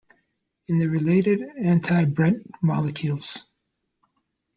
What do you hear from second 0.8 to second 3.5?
related anti-Bredt molecules.